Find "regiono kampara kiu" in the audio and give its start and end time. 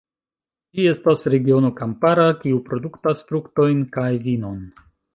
1.33-2.65